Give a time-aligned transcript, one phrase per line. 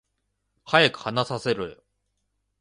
[0.65, 1.83] 早く話させろよ